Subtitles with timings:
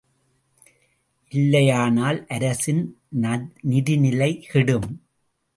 [1.31, 2.81] இல்லையானால் அரசின்
[3.69, 4.89] நிதிநிலை கெடும்.